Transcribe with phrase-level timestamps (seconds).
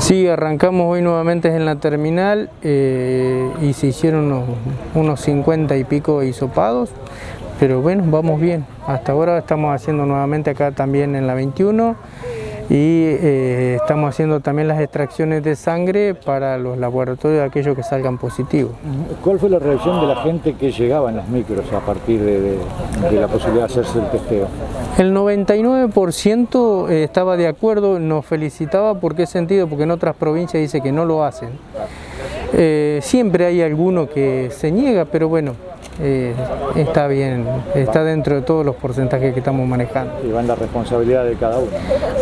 [0.00, 4.44] Sí, arrancamos hoy nuevamente en la terminal eh, y se hicieron unos,
[4.94, 6.88] unos 50 y pico hisopados,
[7.60, 8.64] pero bueno, vamos bien.
[8.86, 11.96] Hasta ahora estamos haciendo nuevamente acá también en la 21
[12.70, 17.82] y eh, estamos haciendo también las extracciones de sangre para los laboratorios de aquellos que
[17.82, 18.70] salgan positivos.
[19.24, 22.40] ¿Cuál fue la reacción de la gente que llegaba en los micros a partir de,
[22.40, 22.58] de,
[23.10, 24.46] de la posibilidad de hacerse el testeo?
[24.98, 30.60] El 99% eh, estaba de acuerdo, nos felicitaba por qué sentido, porque en otras provincias
[30.60, 31.48] dice que no lo hacen.
[32.52, 35.56] Eh, siempre hay alguno que se niega, pero bueno,
[36.02, 36.34] eh,
[36.76, 40.14] está bien, está dentro de todos los porcentajes que estamos manejando.
[40.26, 41.70] Y va en la responsabilidad de cada uno.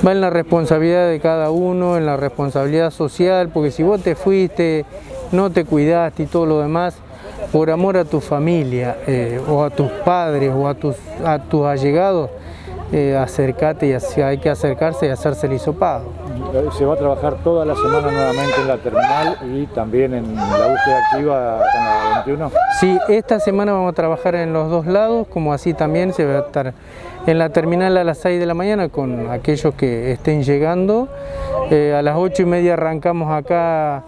[0.07, 4.15] Va en la responsabilidad de cada uno, en la responsabilidad social, porque si vos te
[4.15, 4.85] fuiste,
[5.33, 6.97] no te cuidaste y todo lo demás,
[7.53, 11.65] por amor a tu familia, eh, o a tus padres, o a tus, a tus
[11.65, 12.31] allegados,
[12.93, 16.05] eh, acércate y hay que acercarse y hacerse el hisopado.
[16.77, 20.43] Se va a trabajar toda la semana nuevamente en la terminal y también en la
[20.43, 22.51] búsqueda activa en la 21.
[22.81, 26.39] Sí, esta semana vamos a trabajar en los dos lados, como así también se va
[26.39, 26.75] a estar
[27.27, 31.09] en la terminal a las 6 de la mañana con aquellos que estén llegando.
[31.71, 34.05] Eh, a las 8 y media arrancamos acá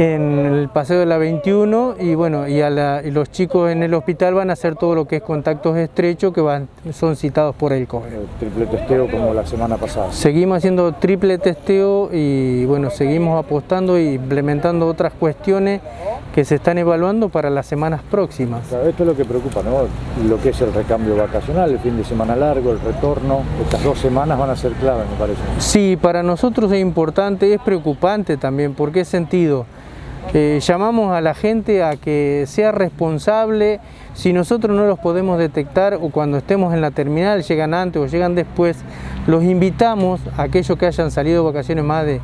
[0.00, 3.92] en el paseo de la 21 y bueno, y, la, y, los chicos en el
[3.92, 7.74] hospital van a hacer todo lo que es contactos estrechos que van, son citados por
[7.74, 8.06] el COVID.
[8.38, 10.10] Triple testeo como la semana pasada.
[10.10, 15.82] Seguimos haciendo triple testeo y bueno, seguimos apostando e implementando otras cuestiones
[16.34, 18.66] que se están evaluando para las semanas próximas.
[18.68, 19.82] Claro, esto es lo que preocupa, ¿no?
[20.26, 23.98] Lo que es el recambio vacacional, el fin de semana largo, el retorno, estas dos
[23.98, 25.40] semanas van a ser claves, me parece.
[25.58, 29.66] Sí, para nosotros es importante, es preocupante también, ¿por qué sentido?
[30.32, 33.80] Eh, llamamos a la gente a que sea responsable,
[34.14, 38.06] si nosotros no los podemos detectar o cuando estemos en la terminal, llegan antes o
[38.06, 38.76] llegan después,
[39.26, 42.20] los invitamos a aquellos que hayan salido de vacaciones más de,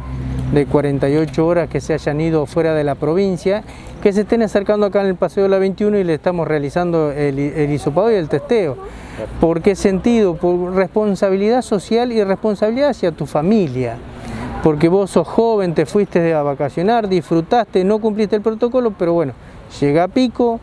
[0.53, 3.64] de 48 horas, que se hayan ido fuera de la provincia,
[4.03, 7.10] que se estén acercando acá en el Paseo de la 21 y le estamos realizando
[7.10, 8.76] el, el hisopado y el testeo.
[9.41, 10.37] ¿Por qué sentido?
[10.37, 13.97] Por responsabilidad social y responsabilidad hacia tu familia
[14.66, 19.32] porque vos sos joven, te fuiste a vacacionar, disfrutaste, no cumpliste el protocolo, pero bueno,
[19.81, 20.59] llega a pico,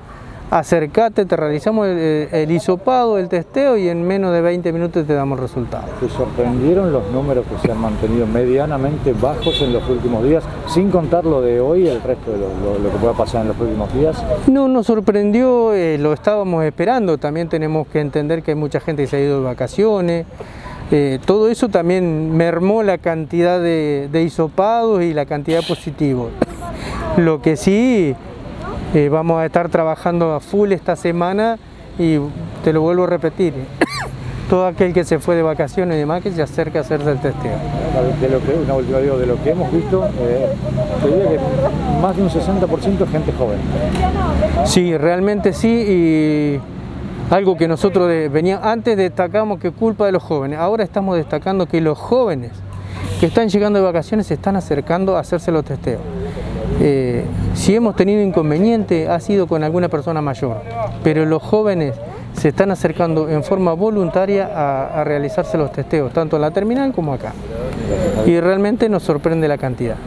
[0.51, 5.13] acercate, te realizamos el, el, hisopado, el testeo y en menos de 20 minutos te
[5.13, 5.89] damos resultados.
[6.01, 10.91] ¿Te sorprendieron los números que se han mantenido medianamente bajos en los últimos días, sin
[10.91, 13.59] contar lo de hoy, el resto de lo, lo, lo que pueda pasar en los
[13.61, 14.21] últimos días?
[14.47, 19.03] No nos sorprendió, eh, lo estábamos esperando, también tenemos que entender que hay mucha gente
[19.03, 20.25] que se ha ido de vacaciones,
[20.95, 26.29] eh, todo eso también mermó la cantidad de, de, hisopados y la cantidad de positivos.
[27.17, 28.15] Lo que sí,
[28.93, 31.57] eh, vamos a estar trabajando a full esta semana
[31.97, 32.19] y
[32.63, 33.55] te lo vuelvo a repetir,
[34.51, 37.19] todo aquel que se fue de vacaciones y demás que se acerque a hacerse el
[37.19, 37.57] testeo.
[38.21, 40.47] De lo que, una última digo, de lo que hemos visto, eh,
[41.01, 41.39] te diría que
[42.03, 43.57] más de un 60% es gente joven.
[44.65, 46.59] Sí, realmente sí y
[47.33, 51.81] algo que nosotros veníamos, antes destacamos que culpa de los jóvenes, ahora estamos destacando que
[51.81, 52.51] los jóvenes
[53.19, 56.01] que están llegando de vacaciones se están acercando a hacerse los testeos.
[56.79, 60.57] Eh, si hemos tenido inconveniente ha sido con alguna persona mayor,
[61.03, 61.95] pero los jóvenes
[62.33, 66.93] se están acercando en forma voluntaria a, a realizarse los testeos, tanto en la terminal
[66.93, 67.33] como acá.
[68.27, 69.97] Y realmente nos sorprende la cantidad.